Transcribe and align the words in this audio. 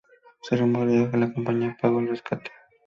Se 0.41 0.57
rumorea 0.57 1.11
que 1.11 1.17
la 1.17 1.31
compañía 1.31 1.77
pagó 1.79 1.99
el 1.99 2.07
rescate. 2.09 2.49